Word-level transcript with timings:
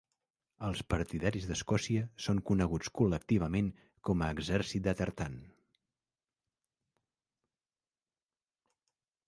Els 0.67 0.79
partidaris 0.93 1.43
d'Escòcia 1.49 2.05
són 2.27 2.39
coneguts 2.51 2.89
col·lectivament 3.01 3.69
com 4.09 4.23
a 4.23 4.31
Exèrcit 4.37 4.89
de 4.89 4.95
Tartan. 5.01 5.37